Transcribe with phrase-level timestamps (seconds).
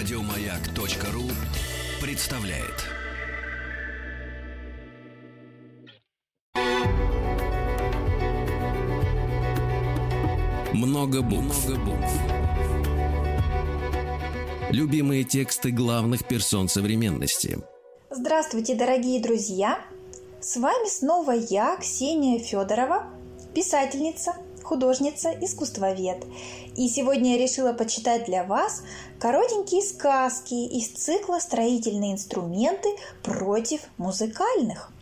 [0.00, 1.24] Радиомаяк.ру
[2.00, 2.86] представляет.
[10.72, 11.68] Много букв.
[14.70, 17.58] Любимые тексты главных персон современности.
[18.08, 19.84] Здравствуйте, дорогие друзья!
[20.40, 23.04] С вами снова я, Ксения Федорова,
[23.54, 24.32] писательница,
[24.70, 26.24] художница, искусствовед.
[26.76, 28.84] И сегодня я решила почитать для вас
[29.18, 32.88] коротенькие сказки из цикла «Строительные инструменты
[33.24, 34.92] против музыкальных».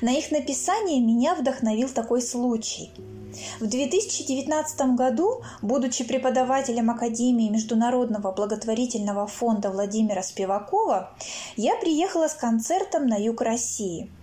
[0.00, 2.90] На их написание меня вдохновил такой случай.
[3.60, 11.10] В 2019 году, будучи преподавателем Академии Международного благотворительного фонда Владимира Спивакова,
[11.56, 14.10] я приехала с концертом на юг России–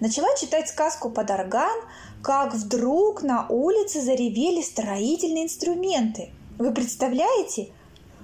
[0.00, 1.76] начала читать сказку под орган,
[2.22, 6.30] как вдруг на улице заревели строительные инструменты.
[6.58, 7.68] Вы представляете?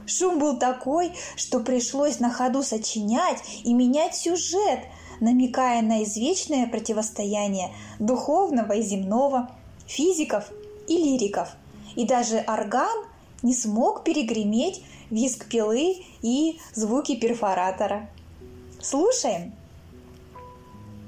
[0.07, 4.81] Шум был такой, что пришлось на ходу сочинять и менять сюжет,
[5.21, 9.51] намекая на извечное противостояние духовного и земного,
[9.87, 10.51] физиков
[10.89, 11.51] и лириков.
[11.95, 13.05] И даже орган
[13.43, 18.09] не смог перегреметь визг пилы и звуки перфоратора.
[18.81, 19.53] Слушаем.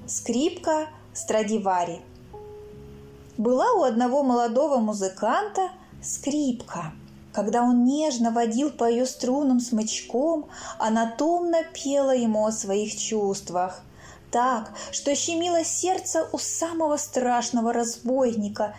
[0.06, 2.00] Скрипка Страдивари.
[3.36, 5.70] Была у одного молодого музыканта
[6.02, 6.92] скрипка.
[7.32, 10.46] Когда он нежно водил по ее струнам смычком,
[10.78, 13.82] она томно пела ему о своих чувствах.
[14.30, 18.76] Так, что щемило сердце у самого страшного разбойника,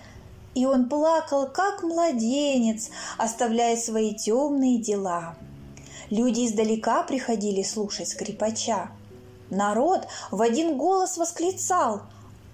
[0.53, 5.35] и он плакал, как младенец, оставляя свои темные дела.
[6.09, 8.89] Люди издалека приходили слушать скрипача–
[9.49, 12.01] Народ в один голос восклицал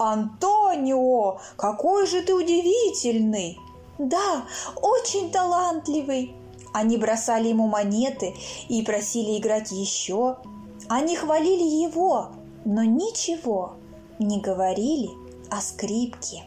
[0.01, 3.59] «Антонио, какой же ты удивительный!»
[3.99, 4.45] «Да,
[4.81, 6.35] очень талантливый!»
[6.73, 8.33] Они бросали ему монеты
[8.67, 10.37] и просили играть еще.
[10.87, 12.29] Они хвалили его,
[12.65, 13.73] но ничего
[14.17, 15.09] не говорили
[15.51, 16.45] о скрипке.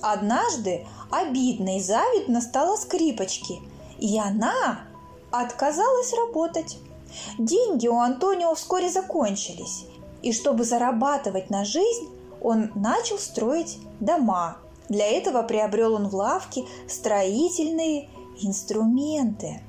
[0.00, 3.60] Однажды обидно и завидно стала скрипочке,
[3.98, 4.80] и она
[5.30, 6.78] отказалась работать.
[7.38, 9.86] Деньги у Антонио вскоре закончились,
[10.22, 12.08] и чтобы зарабатывать на жизнь,
[12.40, 14.58] он начал строить дома.
[14.88, 18.08] Для этого приобрел он в лавке строительные
[18.40, 19.60] инструменты.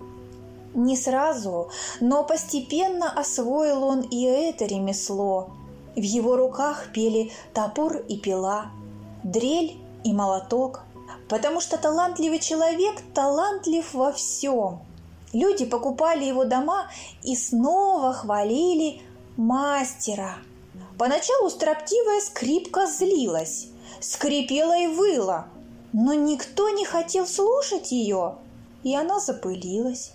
[0.73, 1.69] Не сразу,
[1.99, 5.49] но постепенно освоил он и это ремесло.
[5.95, 8.67] В его руках пели топор и пила,
[9.23, 10.81] дрель и молоток,
[11.27, 14.79] потому что талантливый человек талантлив во всем–
[15.33, 16.89] Люди покупали его дома
[17.21, 19.01] и снова хвалили
[19.37, 20.37] мастера.
[20.99, 23.67] Поначалу строптивая скрипка злилась,
[24.01, 25.47] скрипела и выла,
[25.93, 28.35] но никто не хотел слушать ее,
[28.83, 30.11] и она запылилась.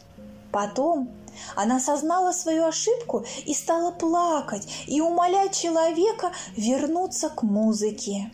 [0.53, 1.09] Потом
[1.57, 8.31] она осознала свою ошибку и стала плакать и умолять человека вернуться к музыке.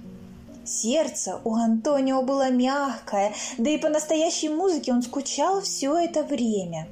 [0.64, 6.88] Сердце у Антонио было мягкое, да и по настоящей музыке он скучал все это время.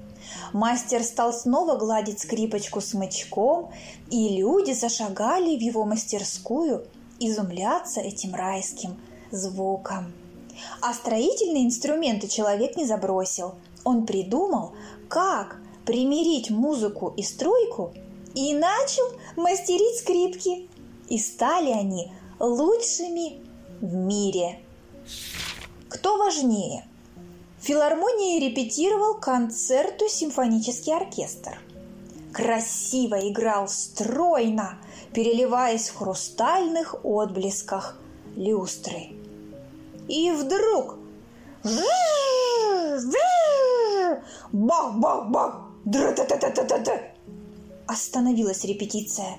[0.53, 3.70] Мастер стал снова гладить скрипочку смычком,
[4.10, 6.86] и люди зашагали в его мастерскую
[7.20, 8.97] изумляться этим райским
[9.31, 10.12] звуком.
[10.81, 13.54] А строительные инструменты человек не забросил.
[13.84, 14.72] Он придумал,
[15.08, 17.92] как примирить музыку и стройку,
[18.34, 19.04] и начал
[19.37, 20.69] мастерить скрипки.
[21.08, 23.41] И стали они лучшими
[23.81, 24.58] в мире.
[25.88, 26.88] Кто важнее?
[27.60, 31.58] В филармонии репетировал концерту симфонический оркестр.
[32.32, 34.78] Красиво играл стройно,
[35.12, 37.98] переливаясь в хрустальных отблесках
[38.36, 39.10] люстры.
[40.06, 40.96] И вдруг
[44.52, 45.69] бах-бах-бах,
[47.86, 49.38] Остановилась репетиция.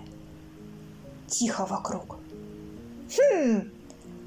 [1.28, 2.18] Тихо вокруг.
[3.18, 3.72] Хм,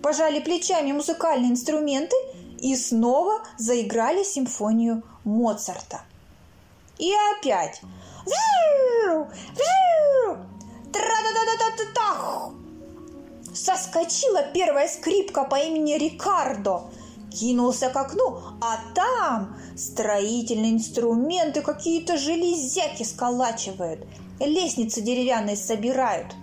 [0.03, 2.17] пожали плечами музыкальные инструменты
[2.63, 6.03] и снова заиграли симфонию Моцарта.
[6.99, 7.83] И опять.
[13.53, 16.85] Соскочила первая скрипка по имени Рикардо,
[17.31, 24.07] кинулся к окну, а там строительные инструменты какие-то железяки сколачивают,
[24.39, 26.35] лестницы деревянные собирают.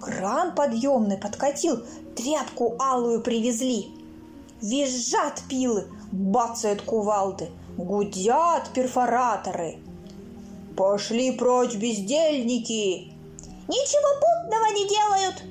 [0.00, 1.82] Кран подъемный подкатил,
[2.16, 3.97] тряпку алую привезли.
[4.60, 9.78] Визжат пилы, бацают кувалды, гудят перфораторы.
[10.76, 13.12] Пошли прочь, бездельники!
[13.68, 15.42] Ничего путного не делают,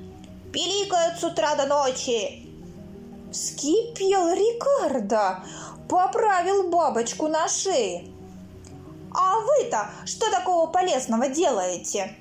[0.52, 2.46] пиликают с утра до ночи.
[3.32, 5.44] Вскипел Рикардо,
[5.88, 8.04] поправил бабочку на шее.
[9.14, 12.14] А вы-то что такого полезного делаете?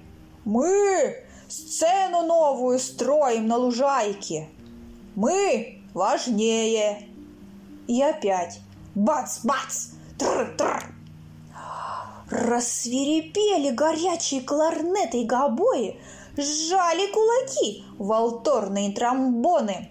[0.46, 4.50] Мы сцену новую строим на лужайке.
[5.16, 7.08] Мы важнее.
[7.88, 8.60] И опять
[8.94, 9.90] бац-бац,
[10.20, 10.94] тр-тр.
[12.30, 16.00] Рассверепели горячие кларнеты и гобои,
[16.36, 19.90] сжали кулаки волторные тромбоны.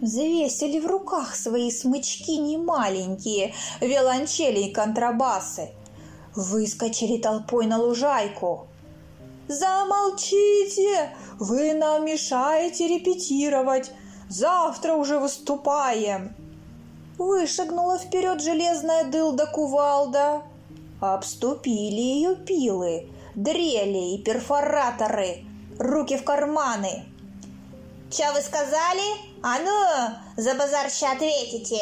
[0.00, 5.70] Завесили в руках свои смычки немаленькие, виолончели и контрабасы.
[6.36, 8.68] Выскочили толпой на лужайку.
[9.48, 11.10] «Замолчите!
[11.38, 13.90] Вы нам мешаете репетировать!
[14.28, 16.34] Завтра уже выступаем!»
[17.16, 20.42] Вышагнула вперед железная дылда-кувалда.
[21.00, 25.44] Обступили ее пилы, дрели и перфораторы,
[25.78, 27.06] руки в карманы.
[28.10, 29.02] «Че вы сказали?
[29.42, 31.80] А ну, за базарща ответите!»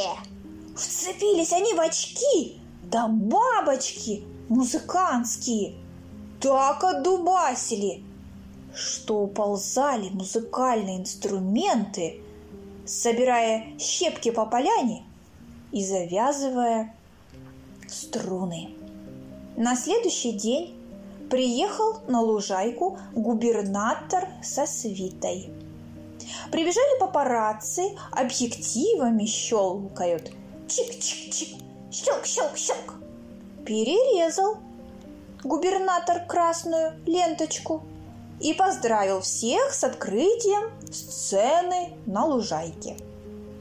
[0.76, 5.74] Вцепились они в очки, да бабочки музыкантские.
[6.40, 8.04] Так отдубасили,
[8.74, 12.20] что уползали музыкальные инструменты,
[12.86, 15.04] собирая щепки по поляне
[15.72, 16.94] и завязывая
[17.88, 18.70] струны.
[19.56, 20.74] На следующий день
[21.30, 25.50] приехал на лужайку губернатор со свитой.
[26.50, 30.32] Прибежали папарацци, объективами щелкают.
[30.68, 31.56] Чик-чик-чик,
[31.90, 32.94] щелк-щелк-щелк.
[33.64, 34.58] Перерезал
[35.42, 37.82] губернатор красную ленточку
[38.40, 42.96] и поздравил всех с открытием сцены на лужайке.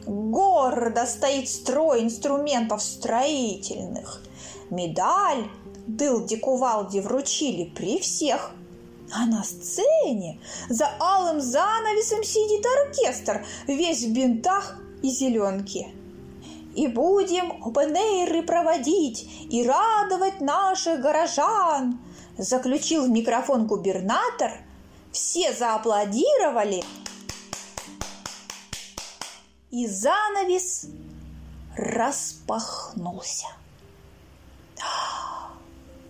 [0.06, 4.22] Гордо стоит строй инструментов строительных.
[4.70, 5.50] Медаль
[5.88, 8.52] Дылди Кувалди вручили при всех.
[9.14, 15.92] А на сцене за алым занавесом сидит оркестр, весь в бинтах и зеленке.
[16.76, 22.00] И будем опенейры проводить и радовать наших горожан,
[22.38, 24.65] заключил в микрофон губернатор.
[25.16, 26.84] Все зааплодировали–
[29.76, 30.88] и занавес
[31.76, 33.48] распахнулся.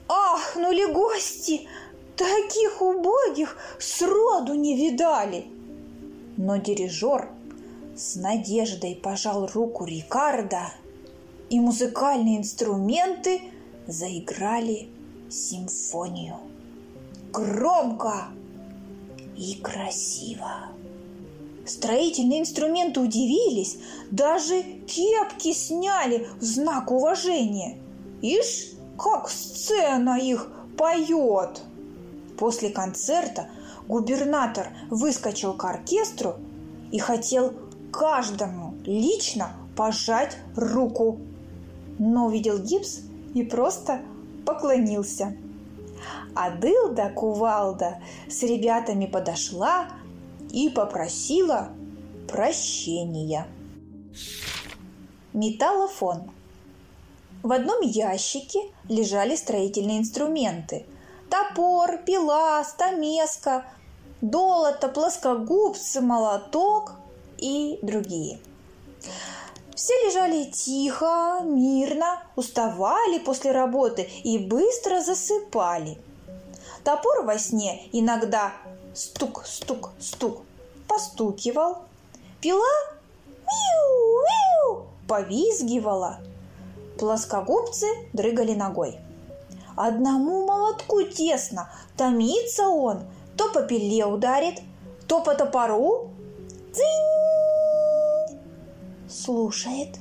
[0.07, 1.67] Ахнули гости,
[2.15, 5.47] таких убогих сроду не видали.
[6.37, 7.29] Но дирижер
[7.97, 10.71] с надеждой пожал руку Рикардо,
[11.49, 13.41] и музыкальные инструменты
[13.87, 14.89] заиграли
[15.31, 16.37] симфонию.
[17.33, 18.27] Громко
[19.37, 20.69] и красиво.
[21.65, 23.77] Строительные инструменты удивились,
[24.11, 27.77] даже кепки сняли в знак уважения.
[28.21, 31.61] Ишь, как сцена их поет!
[32.37, 33.49] После концерта
[33.87, 36.35] губернатор выскочил к оркестру
[36.91, 37.53] и хотел
[37.91, 41.19] каждому лично пожать руку,
[41.97, 43.01] но увидел гипс
[43.33, 44.01] и просто
[44.45, 45.35] поклонился.
[46.35, 49.87] А Дылда Кувалда с ребятами подошла,
[50.55, 51.69] и попросила
[52.29, 53.45] прощения.
[55.33, 56.31] Металлофон.
[57.43, 60.85] В одном ящике лежали строительные инструменты.
[61.29, 63.65] Топор, пила, стамеска,
[64.21, 66.93] долото, плоскогубцы, молоток
[67.37, 68.39] и другие.
[69.75, 75.99] Все лежали тихо, мирно, уставали после работы и быстро засыпали.
[76.85, 78.53] Топор во сне иногда
[78.93, 80.43] стук, стук, стук,
[80.87, 81.79] постукивал.
[82.41, 82.61] Пила
[83.47, 86.19] миу, миу, повизгивала.
[86.99, 88.99] Плоскогубцы дрыгали ногой.
[89.75, 93.01] Одному молотку тесно, томится он,
[93.35, 94.61] то по пиле ударит,
[95.07, 96.11] то по топору.
[96.71, 98.39] Дзынь!
[99.09, 99.97] Слушает.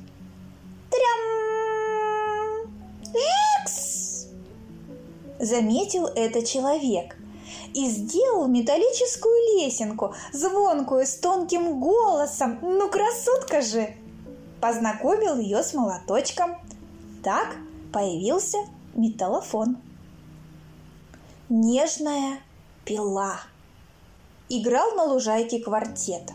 [5.45, 7.15] Заметил это человек–
[7.73, 12.57] и сделал металлическую лесенку, звонкую, с тонким голосом.
[12.61, 13.93] Ну, красотка же!
[14.61, 16.55] Познакомил ее с молоточком.
[17.23, 17.55] Так
[17.91, 18.57] появился
[18.95, 19.77] металлофон.
[21.49, 22.39] Нежная
[22.85, 23.39] пила.
[24.47, 26.31] Играл на лужайке квартет.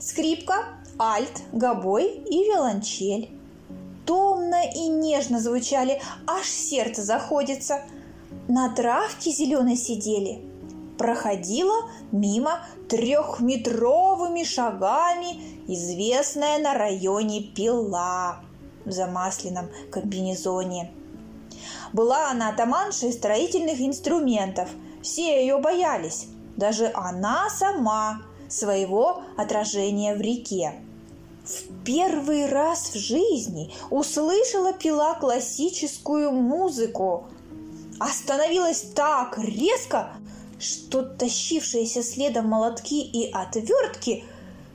[0.00, 0.64] Скрипка,
[0.98, 3.30] альт, гобой и виолончель.
[4.06, 7.82] Томно и нежно звучали, аж сердце заходится.
[8.52, 10.42] На травке зеленой сидели
[10.98, 18.40] проходила мимо трехметровыми шагами известная на районе пила
[18.84, 20.90] в замасленном комбинезоне.
[21.92, 24.68] Была она атаманшей строительных инструментов.
[25.00, 26.26] Все ее боялись.
[26.56, 30.72] Даже она сама своего отражения в реке.
[31.44, 37.28] В первый раз в жизни услышала пила классическую музыку.
[38.00, 40.10] Остановилась так резко,
[40.58, 44.24] что тащившиеся следом молотки и отвертки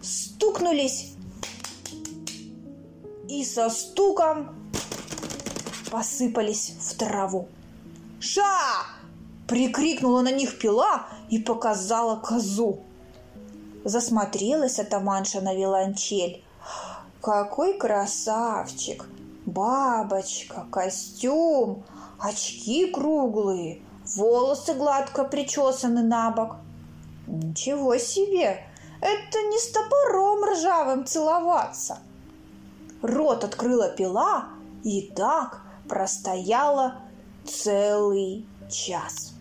[0.01, 1.13] стукнулись
[3.27, 4.55] и со стуком
[5.91, 7.47] посыпались в траву.
[8.19, 8.85] «Ша!»–
[9.47, 12.79] прикрикнула на них пила и показала козу.
[13.83, 16.43] Засмотрелась атаманша на виолончель.
[17.21, 19.07] «Какой красавчик!
[19.45, 21.83] Бабочка, костюм,
[22.19, 23.81] очки круглые,
[24.15, 26.57] волосы гладко причесаны на бок.
[27.27, 28.65] Ничего себе!
[29.01, 31.99] Это не с топором ржавым целоваться!»
[33.01, 34.45] Рот открыла пила
[34.83, 36.95] и так простояла
[37.45, 39.33] целый час.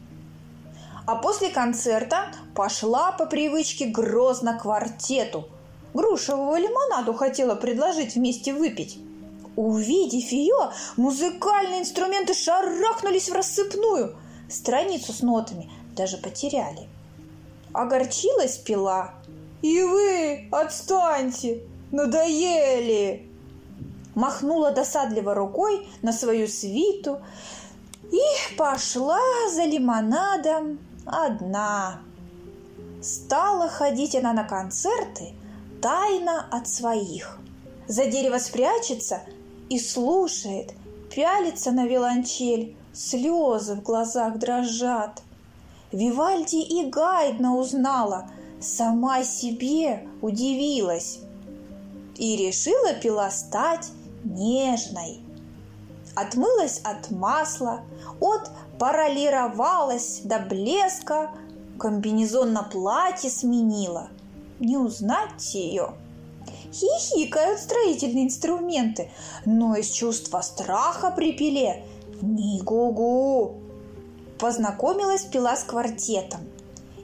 [1.07, 5.49] А после концерта пошла по привычке грозно квартету.
[5.93, 8.99] Грушевого лимонаду хотела предложить вместе выпить.
[9.57, 14.17] Увидев ее, музыкальные инструменты шарахнулись в рассыпную.
[14.49, 16.89] Страницу с нотами даже потеряли.
[17.73, 19.15] Огорчилась пила.
[19.63, 21.63] «И вы отстаньте!
[21.91, 23.29] Надоели!»
[24.15, 27.21] Махнула досадливо рукой на свою свиту
[28.13, 29.21] и пошла
[29.53, 32.01] за лимонадом одна.
[33.03, 35.35] Стала ходить она на концерты
[35.83, 37.39] тайно от своих.
[37.87, 39.23] За дерево спрячется
[39.69, 40.75] и слушает,
[41.15, 45.23] пялится на виолончель, слезы в глазах дрожат.
[45.93, 48.31] Вивальди и Гайдна узнала,
[48.61, 51.21] сама себе удивилась.
[52.17, 53.89] И решила пила стать
[54.25, 55.21] нежной.
[56.15, 57.81] Отмылась от масла,
[58.21, 61.31] от паралировалась до блеска,
[61.79, 64.09] комбинезон на платье сменила.
[64.61, 65.95] Не узнать ее–
[66.75, 69.11] хихикают строительные инструменты,
[69.45, 71.85] но из чувства страха при пиле
[72.21, 73.61] ни гу-гу.
[74.39, 76.41] Познакомилась пила с квартетом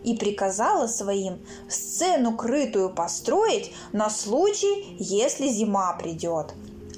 [0.02, 6.54] и приказала своим сцену крытую построить на случай, если зима придет.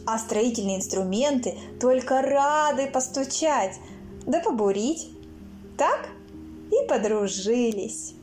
[0.06, 3.76] А строительные инструменты только рады постучать,
[4.26, 5.10] да побурить.
[5.76, 6.08] Так
[6.70, 8.14] и подружились.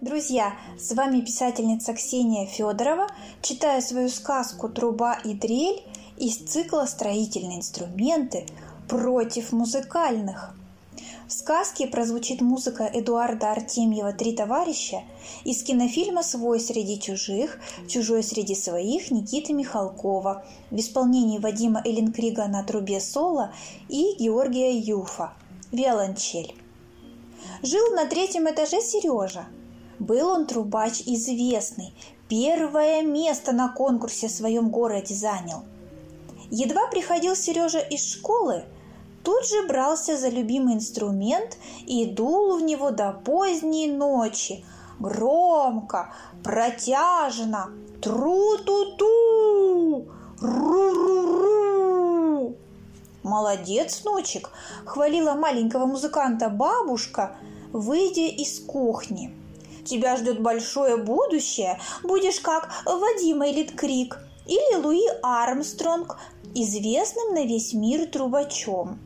[0.00, 3.08] Друзья, с вами писательница Ксения Федорова.
[3.42, 5.82] Читаю свою сказку «Труба и дрель»
[6.16, 8.46] из цикла «Строительные инструменты
[8.88, 10.54] против музыкальных».
[11.26, 15.02] В сказке прозвучит музыка Эдуарда Артемьева «Три товарища»
[15.42, 22.62] из кинофильма «Свой среди чужих», «Чужой среди своих» Никиты Михалкова в исполнении Вадима Эленкрига на
[22.62, 23.52] трубе соло
[23.88, 25.32] и Георгия Юфа
[25.72, 26.54] «Виолончель».
[27.64, 29.48] Жил на третьем этаже Сережа–
[29.98, 31.92] был он трубач известный,
[32.28, 35.64] первое место на конкурсе в своем городе занял.
[36.50, 38.64] Едва приходил Сережа из школы,
[39.22, 44.64] тут же брался за любимый инструмент и дул в него до поздней ночи.
[44.98, 46.12] Громко,
[46.42, 47.70] протяжно,
[48.02, 49.06] тру-ту-ту,
[50.40, 51.68] ру-ру-ру.
[53.22, 54.50] «Молодец, внучек!»–
[54.86, 57.36] хвалила маленького музыканта бабушка,
[57.72, 59.34] выйдя из кухни–
[59.88, 66.18] тебя ждет большое будущее, будешь как Вадима Элиткрик или Луи Армстронг,
[66.54, 68.98] известным на весь мир трубачом.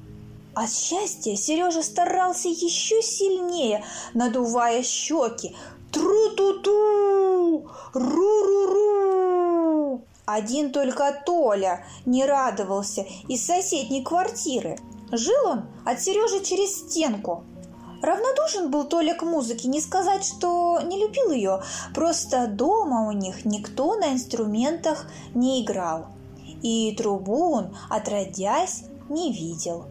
[0.54, 5.56] От счастья Сережа старался еще сильнее, надувая щеки.
[5.90, 7.66] Тру-ту-ту!
[7.94, 9.22] Ру-ру-ру!
[10.26, 14.78] Один только Толя не радовался из соседней квартиры.
[15.10, 17.44] Жил он от Сережи через стенку–
[18.02, 21.62] Равнодушен был Толя к музыке, не сказать, что не любил ее,
[21.94, 26.06] просто дома у них никто на инструментах не играл.
[26.62, 29.84] И трубу он, отродясь, не видел.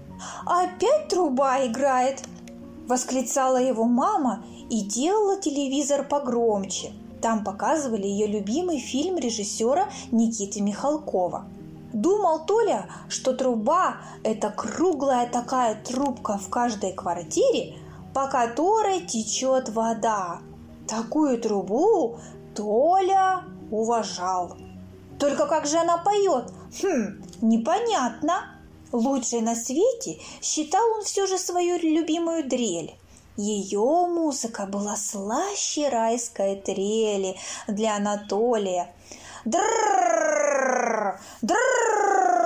[0.46, 2.22] «Опять труба играет!»–
[2.88, 6.92] восклицала его мама и делала телевизор погромче.
[7.22, 11.46] Там показывали ее любимый фильм режиссера Никиты Михалкова.
[11.94, 17.76] Думал Толя, что труба– это круглая такая трубка в каждой квартире,
[18.14, 20.40] по которой течет вода.
[20.88, 22.20] Такую трубу
[22.56, 24.58] Толя уважал.
[25.20, 26.52] Только как же она поет?
[26.82, 28.58] Хм, непонятно.
[28.92, 32.96] Лучшей на свете считал он все же свою любимую дрель.
[33.38, 37.38] Ее музыка была слаще райской трели
[37.68, 38.94] для Анатолия.
[39.46, 42.41] Дррррррр, дррррррр,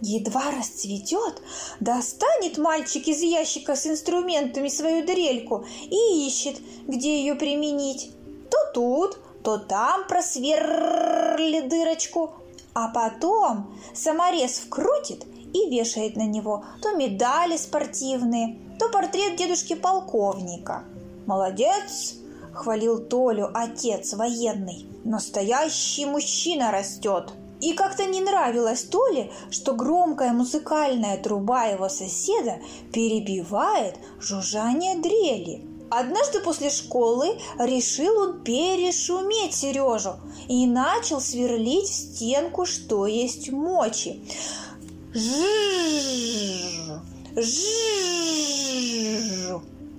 [0.00, 1.42] Едва расцветет,
[1.80, 8.10] достанет мальчик из ящика с инструментами свою дрельку и ищет, где ее применить.
[8.50, 12.34] То тут, то там просверли дырочку,
[12.74, 15.24] а потом саморез вкрутит
[15.54, 20.84] и вешает на него то медали спортивные, то портрет дедушки-полковника.
[21.24, 22.16] «Молодец!»–
[22.52, 24.86] хвалил Толю отец военный.
[25.04, 32.58] «Настоящий мужчина растет!» И как-то не нравилось Толе, что громкая музыкальная труба его соседа
[32.92, 35.64] перебивает жужжание дрели.
[35.88, 40.16] Однажды после школы решил он перешуметь Сережу
[40.48, 44.20] и начал сверлить в стенку, что есть мочи.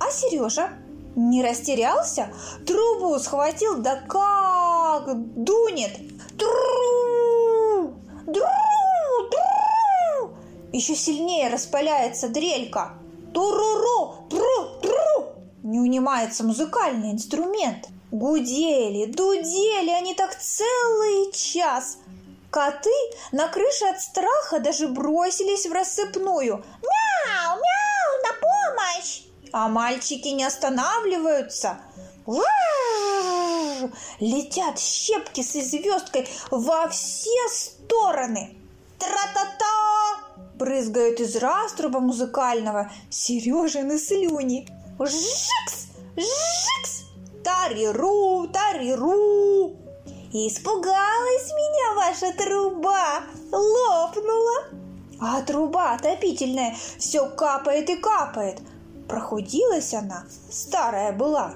[0.00, 0.70] А Сережа
[1.16, 2.28] не растерялся,
[2.66, 5.92] трубу схватил, да как дунет.
[6.38, 7.07] Тру,
[8.28, 8.44] дру,
[9.30, 10.36] дру.
[10.72, 12.94] Еще сильнее распаляется дрелька.
[13.32, 15.32] Туруру, тру, тру.
[15.62, 17.88] Не унимается музыкальный инструмент.
[18.10, 21.98] Гудели, дудели они так целый час.
[22.50, 22.90] Коты
[23.32, 26.56] на крыше от страха даже бросились в рассыпную.
[26.56, 29.22] Мяу, мяу, на помощь!
[29.52, 31.78] А мальчики не останавливаются.
[34.20, 38.56] Летят щепки с звездкой во все стороны.
[38.98, 40.44] Тра-та-та!
[40.54, 44.66] Брызгают из раструба музыкального Сережины слюни.
[44.98, 45.88] Жикс!
[46.16, 47.04] Жикс!
[47.44, 49.76] Тариру, тариру!
[50.32, 54.64] Испугалась меня ваша труба, лопнула.
[55.20, 58.60] А труба отопительная все капает и капает.
[59.08, 61.54] Прохудилась она, старая была.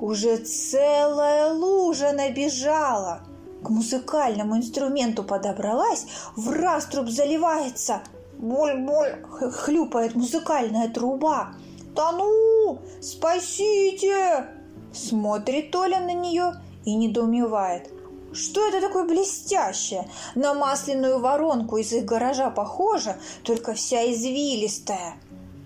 [0.00, 3.20] Уже целая лужа набежала.
[3.62, 8.00] К музыкальному инструменту подобралась, в раструб заливается.
[8.38, 11.52] Боль-боль, хлюпает музыкальная труба.
[11.94, 12.80] «Тону!
[13.02, 14.46] Спасите!»
[14.92, 16.54] Смотрит Толя на нее
[16.86, 17.90] и недоумевает.
[18.32, 20.08] Что это такое блестящее?
[20.34, 25.16] На масляную воронку из их гаража похоже, только вся извилистая.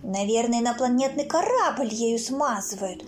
[0.02, 3.04] Наверное, инопланетный корабль ею смазывают.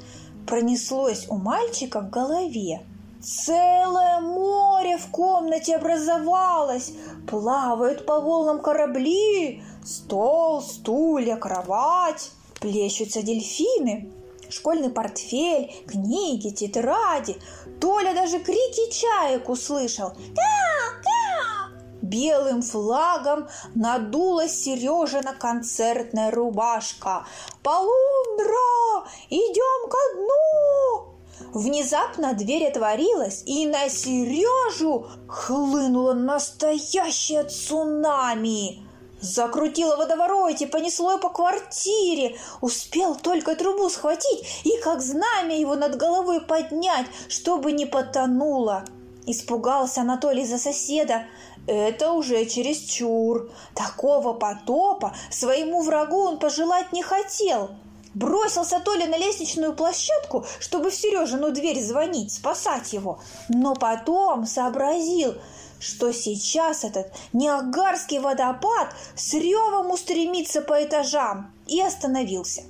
[0.47, 2.83] Пронеслось у мальчика в голове.
[3.21, 6.93] Целое море в комнате образовалось.
[7.29, 9.63] Плавают по волнам корабли.
[9.85, 12.31] Стол, стулья, кровать.
[12.61, 14.13] Плещутся дельфины.
[14.49, 17.37] Школьный портфель, книги, тетради.
[17.81, 20.11] Толя даже крики чаек услышал.
[20.11, 21.03] «Кя!
[21.03, 21.66] Кя!»
[22.03, 27.27] Белым флагом надулась Сережина концертная рубашка.
[27.63, 29.09] «Полундра!
[29.31, 31.17] Идем ко дну!»
[31.53, 38.87] Внезапно дверь отворилась, и на Сережу хлынуло настоящее цунами.
[39.21, 42.37] Закрутило водовороте, понесло по квартире.
[42.61, 48.85] Успел только трубу схватить и как знамя его над головой поднять, чтобы не потонуло.
[49.27, 51.25] Испугался Анатолий за соседа.
[51.67, 53.51] Это уже чересчур.
[53.75, 57.71] Такого потопа своему врагу он пожелать не хотел.
[58.15, 63.21] Бросился Толя на лестничную площадку, чтобы в Сережину дверь звонить, спасать его.
[63.49, 65.35] Но потом сообразил–
[65.79, 72.63] что сейчас этот Ниагарский водопад с ревом устремится по этажам, и остановился.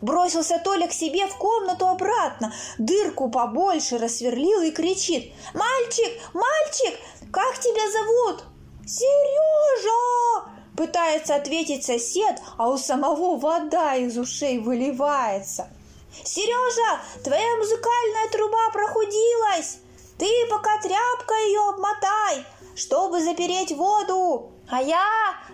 [0.00, 6.20] Бросился Толя к себе в комнату обратно, дырку побольше рассверлил и кричит «Мальчик!
[6.34, 6.98] Мальчик!
[7.32, 8.44] Как тебя зовут?»
[8.86, 15.68] «Сережа!» Пытается ответить сосед, а у самого вода из ушей выливается.
[16.24, 19.78] «Сережа, твоя музыкальная труба прохудилась!
[20.18, 22.44] Ты пока тряпкой ее обмотай,
[22.76, 24.52] чтобы запереть воду.
[24.70, 25.04] А я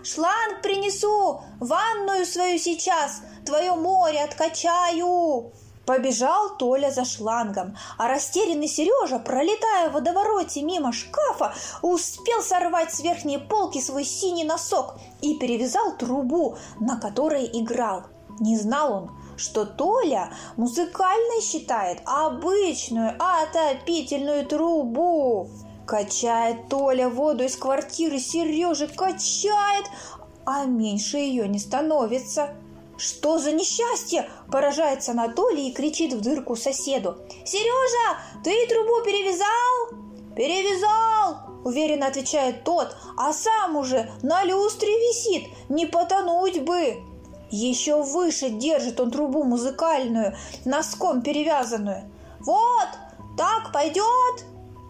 [0.03, 5.51] шланг принесу, ванную свою сейчас, твое море откачаю.
[5.85, 13.01] Побежал Толя за шлангом, а растерянный Сережа, пролетая в водовороте мимо шкафа, успел сорвать с
[13.01, 18.05] верхней полки свой синий носок и перевязал трубу, на которой играл.
[18.39, 25.49] Не знал он, что Толя музыкальной считает обычную отопительную трубу.
[25.87, 29.85] Качает Толя воду из квартиры Сережи, качает,
[30.45, 32.55] а меньше ее не становится.
[32.97, 37.17] «Что за несчастье?»– поражается Анатолий и кричит в дырку соседу.
[37.43, 39.99] «Сережа, ты трубу перевязал?»
[40.35, 47.03] «Перевязал!»– уверенно отвечает тот, а сам уже на люстре висит, не потонуть бы.
[47.51, 52.09] Еще выше держит он трубу музыкальную, носком перевязанную.
[52.39, 52.89] «Вот,
[53.37, 54.45] так пойдет?»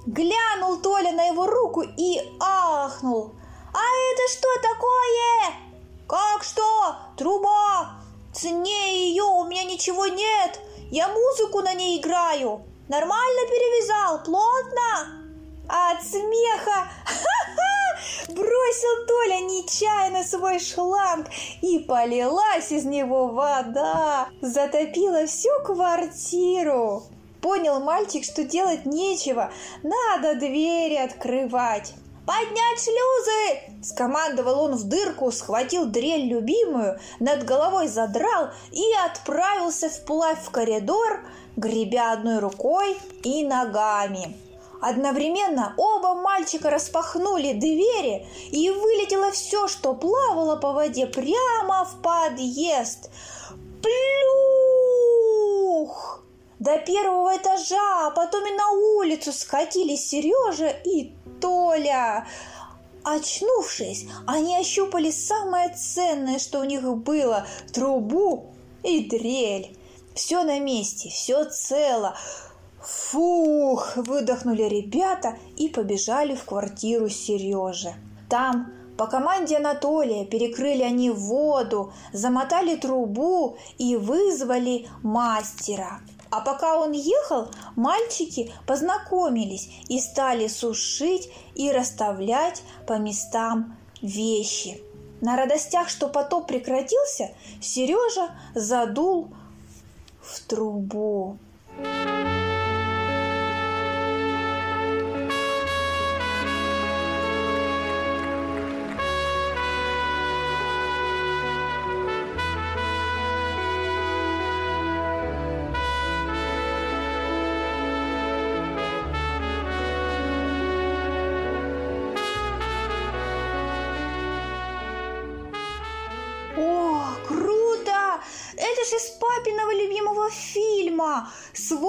[0.06, 3.34] Глянул Толя на его руку и ахнул.
[3.74, 3.80] «А
[4.14, 5.66] это что такое?»
[6.08, 6.96] «Как что?
[7.18, 8.00] Труба!
[8.34, 10.60] Цене ее у меня ничего нет!
[10.92, 12.64] Я музыку на ней играю!
[12.88, 15.26] Нормально перевязал, плотно!»
[15.68, 16.88] От смеха
[18.30, 21.28] бросил Толя, не случайно свой шланг,
[21.62, 27.04] и полилась из него вода, затопила всю квартиру.
[27.46, 29.54] Понял мальчик, что делать нечего,
[29.84, 31.94] надо двери открывать.
[32.26, 40.44] «Поднять шлюзы!»– скомандовал он в дырку, схватил дрель любимую, над головой задрал и отправился вплавь
[40.44, 41.24] в коридор,
[41.56, 44.36] гребя одной рукой и ногами.
[44.82, 53.12] Одновременно оба мальчика распахнули двери, и вылетело все, что плавало по воде, прямо в подъезд.
[53.84, 53.96] Плюх!
[56.60, 62.26] До первого этажа, а потом и на улицу скатились Сережа и Толя.
[63.04, 69.78] Очнувшись, они ощупали самое ценное, что у них было– трубу и дрель.
[70.16, 72.16] Все на месте, все цело.
[72.82, 77.94] Фух, выдохнули ребята и побежали в квартиру Сережи.
[78.30, 86.92] Там по команде Анатолия перекрыли они воду, замотали трубу и вызвали мастера– а пока он
[86.92, 94.82] ехал, мальчики познакомились и стали сушить и расставлять по местам вещи.
[95.22, 99.30] На радостях, что потоп прекратился, Сережа задул
[100.22, 101.38] в трубу.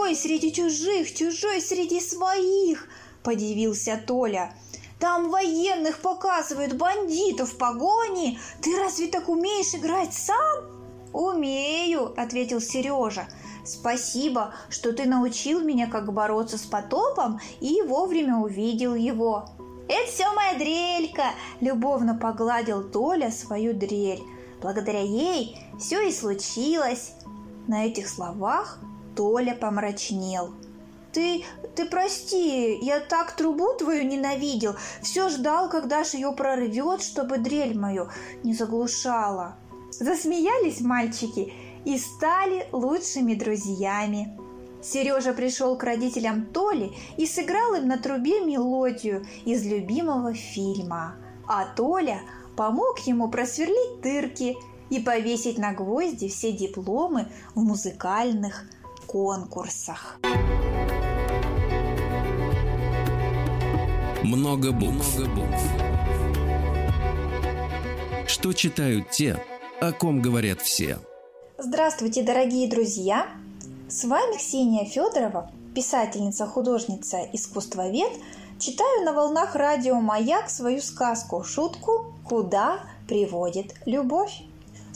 [0.07, 2.87] «Свой среди чужих, чужой среди своих»,–
[3.25, 4.55] подивился Толя.
[5.01, 8.39] «Там военных показывают, бандитов в погоне.
[8.63, 10.65] Ты разве так умеешь играть сам?»
[11.13, 13.27] «Умею»,– ответил Сережа.
[13.65, 19.47] «Спасибо, что ты научил меня, как бороться с потопом и вовремя увидел его».
[19.89, 24.23] «Это все моя дрелька!»– любовно погладил Толя свою дрель.
[24.63, 27.15] Благодаря ей все и случилось.
[27.67, 28.79] На этих словах
[29.17, 30.53] Толя помрачнел.
[31.13, 37.39] «Ты, ты прости, я так трубу твою ненавидел, все ждал, когда ж ее прорвет, чтобы
[37.39, 38.11] дрель мою
[38.45, 39.57] не заглушала».
[39.91, 41.55] Засмеялись мальчики
[41.87, 44.37] и стали лучшими друзьями.
[44.83, 51.17] Сережа пришел к родителям Толи и сыграл им на трубе мелодию из любимого фильма.
[51.49, 52.21] А Толя
[52.57, 54.57] помог ему просверлить дырки
[54.91, 58.67] и повесить на гвозди все дипломы в музыкальных
[59.07, 60.19] конкурсах.
[64.23, 65.19] Много букв.
[65.19, 65.63] Много букв.
[68.27, 69.43] Что читают те,
[69.81, 70.99] о ком говорят все?
[71.59, 73.29] Здравствуйте, дорогие друзья!
[73.89, 78.13] С вами Ксения Федорова, писательница, художница, искусствовед.
[78.59, 84.43] Читаю на волнах радио «Маяк» свою сказку, шутку «Куда приводит любовь».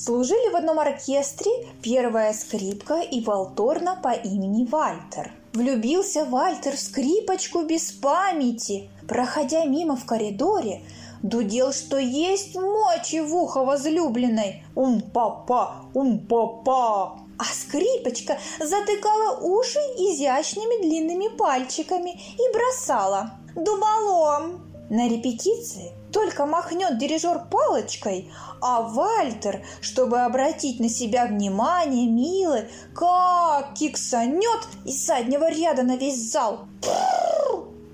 [0.02, 1.50] Служили в одном оркестре
[1.82, 5.30] первая скрипка и валторна по имени Вальтер.
[5.52, 8.88] Влюбился Вальтер в скрипочку без памяти.
[9.06, 10.80] Проходя мимо в коридоре,
[11.22, 14.64] дудел, что есть мочи в ухо возлюбленной.
[14.74, 15.84] «Ум-папа!
[15.92, 26.98] Ум-папа!» А скрипочка затыкала уши изящными длинными пальчиками и бросала «Дуболом!» На репетиции только махнет
[26.98, 35.82] дирижер палочкой, а Вальтер, чтобы обратить на себя внимание, милый, как киксанет из заднего ряда
[35.82, 36.66] на весь зал.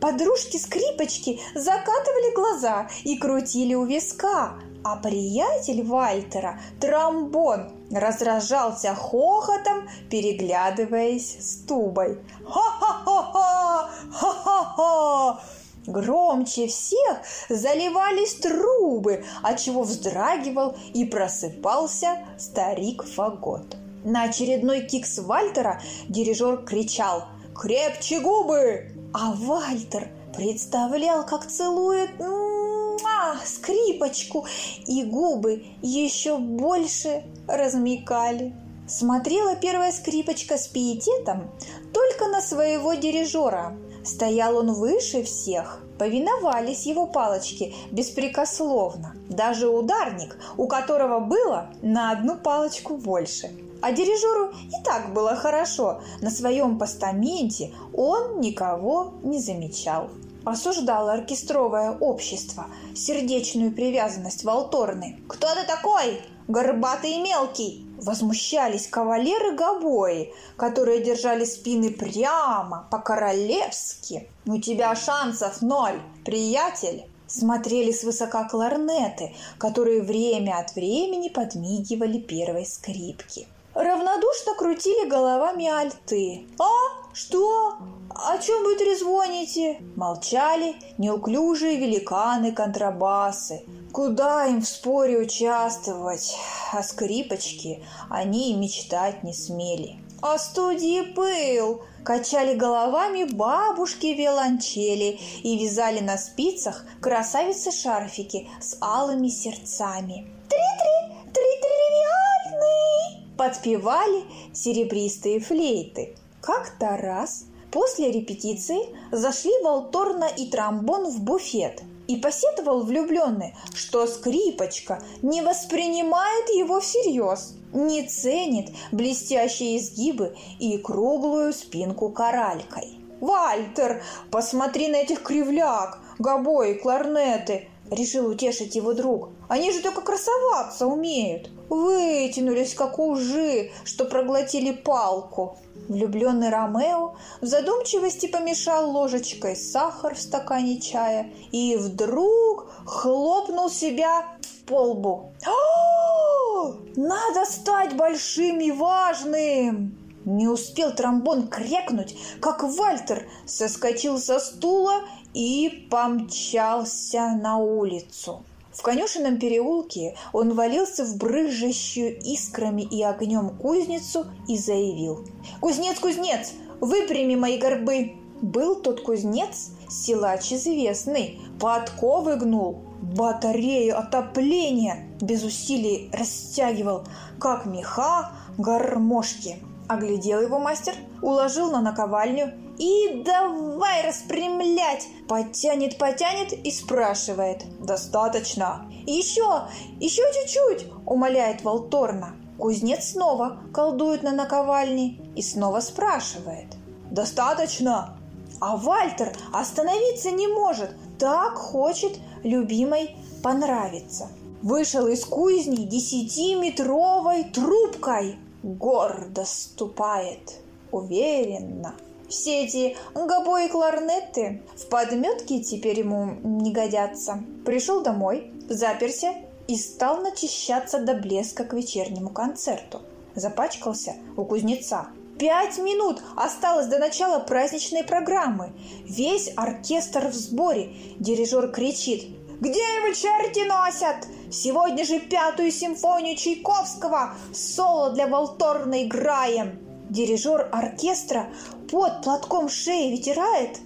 [0.00, 4.52] Подружки-скрипочки закатывали глаза и крутили у виска,
[4.84, 12.18] а приятель Вальтера, тромбон, разражался хохотом, переглядываясь с тубой.
[12.46, 13.90] «Ха-ха-ха-ха!
[14.12, 15.40] Ха-ха-ха!»
[15.86, 17.18] Громче всех
[17.48, 23.76] заливались трубы, отчего вздрагивал и просыпался старик Фагот.
[24.04, 34.46] На очередной кикс Вальтера дирижер кричал «Крепче губы!» А Вальтер представлял, как целует муа, скрипочку,
[34.86, 38.54] и губы еще больше размекали.
[38.88, 41.50] Смотрела первая скрипочка с пиететом
[41.92, 49.16] только на своего дирижера, Стоял он выше всех, повиновались его палочки беспрекословно.
[49.28, 53.50] Даже ударник, у которого было на одну палочку больше.
[53.82, 56.00] А дирижеру и так было хорошо.
[56.22, 60.08] На своем постаменте он никого не замечал.
[60.44, 65.18] осуждало оркестровое общество, сердечную привязанность Волторны.
[65.26, 66.22] «Кто ты такой?
[66.46, 74.28] Горбатый и мелкий!» Возмущались кавалеры-гобои, которые держали спины прямо, по-королевски.
[74.46, 83.48] «У тебя шансов ноль, приятель!» Смотрели свысока кларнеты, которые время от времени подмигивали первой скрипки.
[83.76, 86.46] Равнодушно крутили головами альты.
[86.58, 86.64] «А?
[87.12, 87.76] Что?
[88.08, 93.64] О чем вы трезвоните?» Молчали неуклюжие великаны-контрабасы.
[93.92, 96.38] Куда им в споре участвовать?
[96.72, 99.98] А скрипочки они и мечтать не смели.
[100.22, 109.28] «А студии пыл!» Качали головами бабушки виолончели и вязали на спицах красавицы шарфики с алыми
[109.28, 110.32] сердцами.
[110.48, 111.16] «Три-три!
[111.34, 116.14] Три-тривиальный!» Подпевали серебристые флейты.
[116.40, 118.78] Как-то раз после репетиции
[119.12, 127.54] зашли Волторна и тромбон в буфет– и посетовал влюбленный, что скрипочка не воспринимает его всерьез,
[127.72, 133.00] не ценит блестящие изгибы и круглую спинку коралькой.
[133.20, 139.30] «Вальтер, посмотри на этих кривляк, гобои, кларнеты!»– решил утешить его друг.
[139.48, 145.58] «Они же только красоваться умеют!» Вытянулись, как ужи, что проглотили палку.
[145.88, 154.26] Влюбленный Ромео в задумчивости помешал ложечкой сахар в стакане чая и вдруг хлопнул себя
[154.66, 155.32] по лбу.
[155.46, 165.02] «О, надо стать большим и важным!» Не успел тромбон крякнуть, как Вальтер соскочил со стула
[165.36, 168.42] и помчался на улицу.
[168.72, 175.26] В конюшенном переулке он валился в брыжащую искрами и огнем кузницу и заявил.
[175.60, 185.42] «Кузнец, кузнец, выпрями мои горбы!» Был тот кузнец, силач известный, подковы гнул, батарею отопления без
[185.42, 187.04] усилий растягивал,
[187.38, 189.56] как меха гармошки.
[189.88, 195.06] Оглядел его мастер, уложил на наковальню и давай распрямлять.
[195.28, 197.64] Потянет, потянет и спрашивает.
[197.80, 198.90] Достаточно.
[199.06, 199.68] Еще,
[200.00, 202.36] еще чуть-чуть, умоляет Волторна.
[202.58, 206.76] Кузнец снова колдует на наковальне и снова спрашивает.
[207.10, 208.16] Достаточно.
[208.60, 210.90] А Вальтер остановиться не может.
[211.18, 214.28] Так хочет любимой понравиться.
[214.62, 218.38] Вышел из кузни десятиметровой трубкой.
[218.66, 221.94] Гордо ступает, уверенно–
[222.28, 227.44] все эти гобои и кларнеты в подметке теперь ему не годятся.
[227.64, 229.34] Пришел домой, заперся
[229.68, 233.02] и стал начищаться до блеска к вечернему концерту.
[233.36, 235.08] Запачкался у кузнеца.
[235.38, 238.72] Пять минут осталось до начала праздничной программы.
[239.04, 240.94] Весь оркестр в сборе.
[241.18, 242.24] Дирижер кричит
[242.60, 244.26] где его черти носят?
[244.50, 249.78] Сегодня же пятую симфонию Чайковского соло для Волторна играем.
[250.08, 251.48] Дирижер оркестра
[251.90, 253.78] под платком шеи вытирает,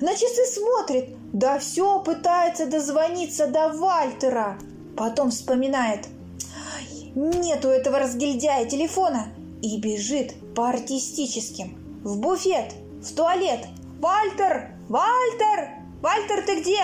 [0.00, 4.58] на часы смотрит, да все пытается дозвониться до Вальтера.
[4.96, 6.06] Потом вспоминает,
[7.14, 9.28] нету этого разгильдяя телефона
[9.62, 12.00] и бежит по артистическим.
[12.02, 13.66] В буфет, в туалет.
[13.98, 14.72] «Вальтер!
[14.88, 15.70] Вальтер!
[16.02, 16.78] Вальтер, ты где?»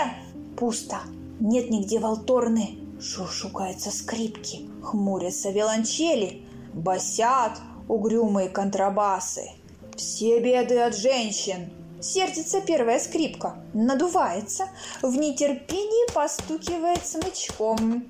[0.57, 1.01] Пусто.
[1.45, 2.79] Нет нигде Валторны.
[3.01, 9.51] Шушукаются скрипки, хмурятся виолончели, басят, угрюмые контрабасы.
[9.97, 11.73] Все беды от женщин.
[12.01, 14.69] Сердится первая скрипка, надувается,
[15.03, 18.05] в нетерпении постукивает смычком.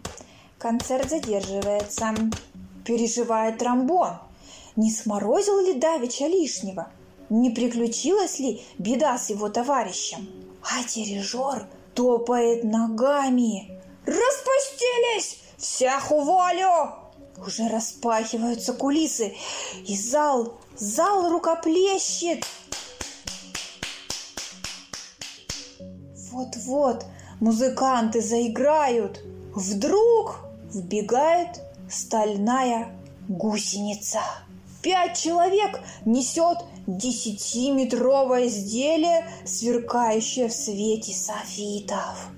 [0.58, 2.14] Концерт задерживается.
[2.84, 4.18] Переживает тромбон.
[4.76, 6.90] Не сморозил ли Давича лишнего?
[7.30, 10.28] Не приключилась ли беда с его товарищем?
[10.62, 13.80] А дирижер топает ногами.
[14.06, 15.38] «Распустились!
[15.56, 16.92] Всех уволю!»
[17.38, 19.34] Уже распахиваются кулисы,
[19.86, 22.44] и зал, зал рукоплещет.
[26.30, 27.04] Вот-вот
[27.40, 29.20] музыканты заиграют.
[29.54, 30.40] Вдруг
[30.72, 32.94] вбегает стальная
[33.28, 34.20] гусеница.
[34.82, 42.28] Пять человек несет десятиметровое изделие, сверкающее в свете софитов.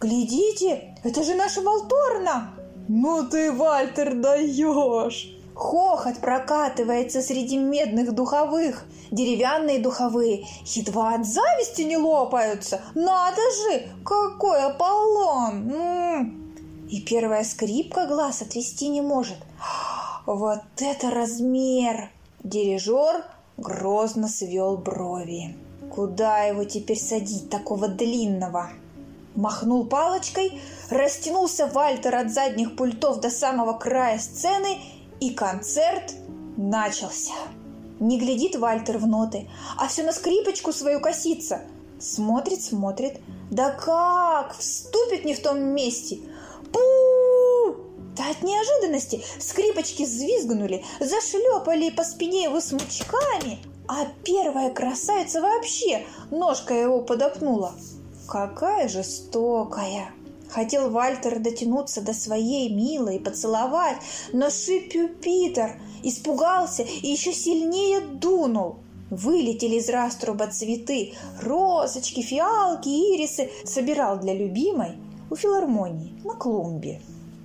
[0.00, 2.54] «Глядите, это же наша Волторна!»
[2.88, 8.84] «Ну ты, Вальтер, даешь!» Хохот прокатывается среди медных духовых.
[9.10, 12.82] Деревянные духовые едва от зависти не лопаются.
[12.94, 15.70] Надо же, какой Аполлон!
[15.70, 16.86] М-м.
[16.90, 19.38] И первая скрипка глаз отвести не может.
[20.26, 22.10] Вот это размер!
[22.44, 23.24] Дирижер
[23.56, 25.56] грозно свел брови.
[25.90, 28.68] Куда его теперь садить, такого длинного?
[29.34, 34.78] Махнул палочкой, растянулся Вальтер от задних пультов до самого края сцены,
[35.20, 36.14] и концерт
[36.58, 37.32] начался.
[37.98, 41.62] Не глядит Вальтер в ноты, а все на скрипочку свою косится.
[41.98, 43.20] Смотрит, смотрит.
[43.50, 44.54] Да как?
[44.58, 46.18] Вступит не в том месте.
[46.70, 47.13] пу
[48.16, 56.74] Да от неожиданности скрипочки взвизгнули, зашлепали по спине его смычками, а первая красавица вообще ножка
[56.74, 57.74] его подопнула.
[58.28, 60.10] Какая жестокая!
[60.48, 63.96] Хотел Вальтер дотянуться до своей милой, поцеловать,
[64.32, 68.76] но Шипю Питер испугался и еще сильнее дунул.
[69.10, 74.92] Вылетели из раструба цветы, розочки, фиалки, ирисы собирал для любимой
[75.30, 77.00] у филармонии на клумбе.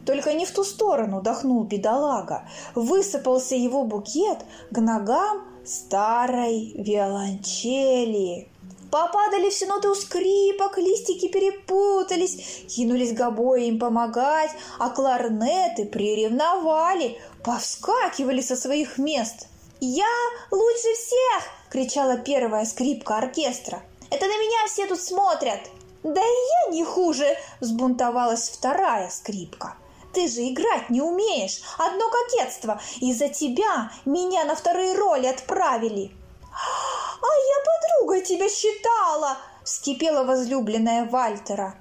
[0.09, 2.49] Только не в ту сторону дохнул бедолага.
[2.73, 4.39] Высыпался его букет
[4.71, 8.49] к ногам старой виолончели.
[8.89, 18.41] Попадали все ноты у скрипок, листики перепутались, кинулись гобои им помогать, а кларнеты приревновали, повскакивали
[18.41, 19.45] со своих мест.
[19.79, 20.09] «Я
[20.49, 23.83] лучше всех!»– кричала первая скрипка оркестра.
[24.09, 25.59] «Это на меня все тут смотрят!»
[26.01, 27.27] «Да и я не хуже!»–
[27.59, 29.75] взбунтовалась вторая скрипка.
[30.13, 31.61] Ты же играть не умеешь.
[31.77, 32.81] Одно кокетство.
[32.99, 36.11] Из-за тебя меня на вторые роли отправили.
[37.21, 41.75] «А я подругой тебя считала!»– вскипела возлюбленная Вальтера.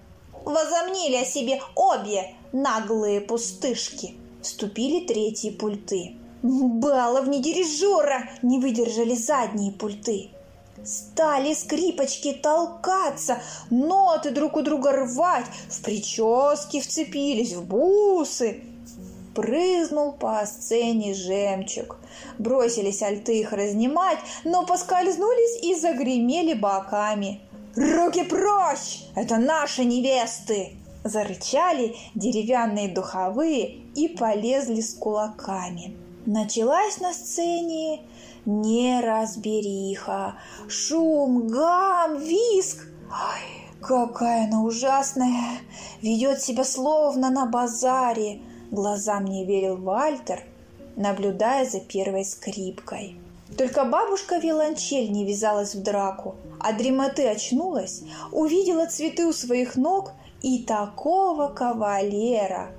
[0.44, 4.14] Возомнили о себе обе наглые пустышки.
[4.42, 6.16] Вступили третьи пульты.
[6.42, 10.30] Баловни дирижера не выдержали задние пульты.
[10.84, 13.38] Стали скрипочки толкаться,
[13.70, 18.62] ноты друг у друга рвать, в прически вцепились, в бусы.
[19.34, 21.98] Прызнул по сцене жемчуг.
[22.38, 27.40] Бросились альты их разнимать, но поскользнулись и загремели боками.
[27.76, 29.04] «Руки прочь!
[29.14, 30.72] Это наши невесты!»
[31.04, 35.96] Зарычали деревянные духовые и полезли с кулаками.
[36.26, 38.00] Началась на сцене
[38.48, 40.36] неразбериха,
[40.68, 42.86] шум, гам, виск.
[43.10, 45.60] Ой, какая она ужасная!
[46.00, 48.40] Ведет себя словно на базаре.
[48.70, 50.42] Глазам не верил Вальтер,
[50.96, 53.20] наблюдая за первой скрипкой.
[53.56, 60.62] Только бабушка-виолончель не вязалась в драку, а дремоты очнулась, увидела цветы у своих ног и
[60.64, 62.70] такого кавалера.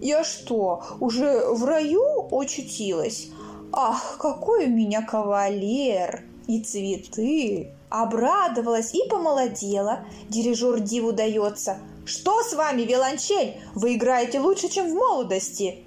[0.00, 3.28] Я что, уже в раю очутилась?
[3.72, 6.24] Ах, какой у меня кавалер!
[6.46, 7.72] И цветы!
[7.88, 10.00] Обрадовалась и помолодела.
[10.28, 11.78] Дирижер диву дается.
[12.04, 13.60] Что с вами, виолончель?
[13.74, 15.84] Вы играете лучше, чем в молодости.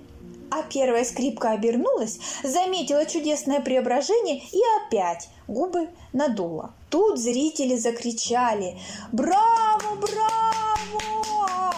[0.52, 6.74] А первая скрипка обернулась, заметила чудесное преображение и опять губы надула.
[6.89, 8.78] Тут зрители закричали
[9.12, 9.96] «Браво!
[10.02, 11.76] Браво!»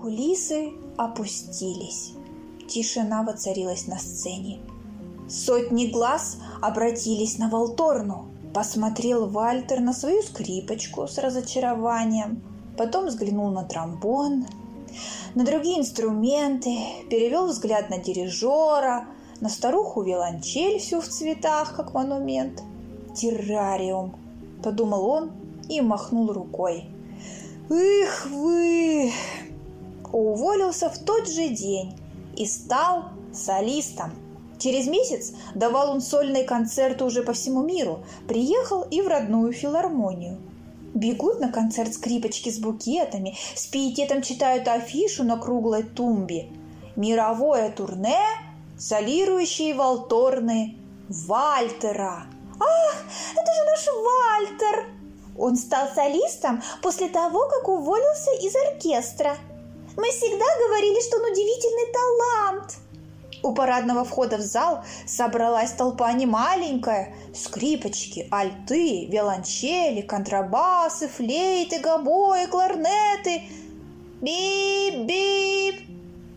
[0.00, 2.12] Кулисы опустились.
[2.68, 4.60] Тишина воцарилась на сцене.
[5.28, 8.26] Сотни глаз обратились на Волторну.
[8.52, 12.42] Посмотрел Вальтер на свою скрипочку с разочарованием.
[12.76, 14.46] Потом взглянул на тромбон,
[15.34, 16.76] на другие инструменты,
[17.10, 19.06] перевел взгляд на дирижера,
[19.40, 22.62] на старуху виолончель всю в цветах, как монумент.
[23.14, 24.16] «Террариум»,—
[24.62, 25.32] подумал он
[25.68, 26.88] и махнул рукой.
[27.70, 29.12] «Эх вы!»
[30.12, 31.98] Уволился в тот же день
[32.36, 34.12] и стал солистом.
[34.64, 40.38] Через месяц давал он сольные концерты уже по всему миру, приехал и в родную филармонию.
[40.94, 46.48] Бегут на концерт скрипочки с букетами, с пиететом читают афишу на круглой тумбе.
[46.96, 48.24] Мировое турне,
[48.78, 50.78] солирующие волторны
[51.10, 52.24] Вальтера.
[52.58, 53.04] «Ах,
[53.36, 54.86] это же наш Вальтер!»
[55.36, 59.36] Он стал солистом после того, как уволился из оркестра.
[59.98, 62.83] Мы всегда говорили, что он удивительный талант.
[63.44, 67.14] У парадного входа в зал собралась толпа немаленькая.
[67.34, 73.42] Скрипочки, альты, виолончели, контрабасы, флейты, гобои, кларнеты.
[74.22, 75.82] Бип-бип!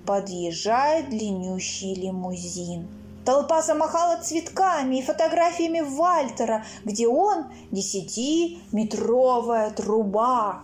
[0.05, 2.89] Подъезжает длиннющий лимузин.
[3.23, 10.63] Толпа замахала цветками и фотографиями Вальтера, где он десятиметровая труба.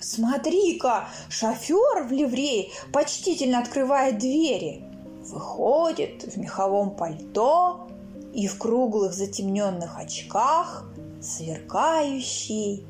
[0.00, 4.87] «Смотри-ка, шофер в ливрее почтительно открывает двери!»
[5.30, 7.86] Выходит в меховом пальто
[8.32, 10.86] и в круглых затемненных очках
[11.20, 12.86] сверкающий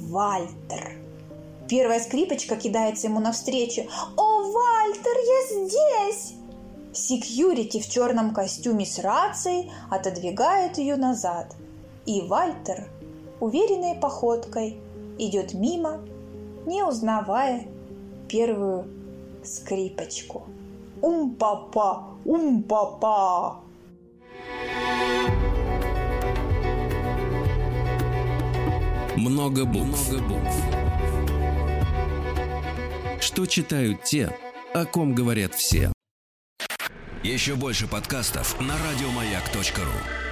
[0.00, 0.92] Вальтер.
[1.66, 3.82] Первая скрипочка кидается ему навстречу.
[4.16, 6.34] «О, Вальтер, я здесь!»
[6.92, 11.54] Секьюрити в черном костюме с рацией отодвигает ее назад.
[12.04, 12.90] И Вальтер
[13.40, 14.80] уверенной походкой
[15.18, 16.00] идет мимо,
[16.66, 17.66] не узнавая
[18.28, 18.86] первую
[19.44, 20.44] скрипочку.
[21.00, 23.60] Ум-папа, ум-папа!
[29.16, 30.10] Много букв.
[30.10, 30.56] Много букв.
[33.20, 34.36] Что читают те,
[34.74, 35.92] о ком говорят все.
[37.22, 40.27] Еще больше подкастов на радиомаяк.ру.